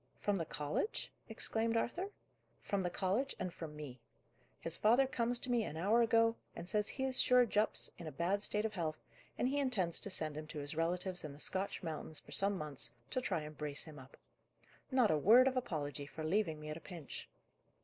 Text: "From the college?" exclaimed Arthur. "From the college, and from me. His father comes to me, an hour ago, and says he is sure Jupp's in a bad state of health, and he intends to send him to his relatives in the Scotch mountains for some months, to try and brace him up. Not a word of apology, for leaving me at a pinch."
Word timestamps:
"From 0.17 0.39
the 0.39 0.45
college?" 0.45 1.11
exclaimed 1.29 1.77
Arthur. 1.77 2.09
"From 2.63 2.81
the 2.81 2.89
college, 2.89 3.35
and 3.37 3.53
from 3.53 3.75
me. 3.75 3.99
His 4.59 4.75
father 4.75 5.05
comes 5.05 5.37
to 5.41 5.51
me, 5.51 5.63
an 5.63 5.77
hour 5.77 6.01
ago, 6.01 6.35
and 6.55 6.67
says 6.67 6.89
he 6.89 7.03
is 7.03 7.21
sure 7.21 7.45
Jupp's 7.45 7.91
in 7.99 8.07
a 8.07 8.11
bad 8.11 8.41
state 8.41 8.65
of 8.65 8.73
health, 8.73 9.03
and 9.37 9.47
he 9.47 9.59
intends 9.59 9.99
to 9.99 10.09
send 10.09 10.35
him 10.37 10.47
to 10.47 10.57
his 10.57 10.75
relatives 10.75 11.23
in 11.23 11.33
the 11.33 11.39
Scotch 11.39 11.83
mountains 11.83 12.19
for 12.19 12.31
some 12.31 12.57
months, 12.57 12.93
to 13.11 13.21
try 13.21 13.41
and 13.41 13.55
brace 13.59 13.83
him 13.83 13.99
up. 13.99 14.17
Not 14.89 15.11
a 15.11 15.17
word 15.19 15.47
of 15.47 15.55
apology, 15.55 16.07
for 16.07 16.23
leaving 16.23 16.59
me 16.59 16.69
at 16.69 16.77
a 16.77 16.81
pinch." 16.81 17.29